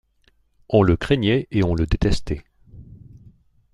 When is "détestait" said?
1.85-2.43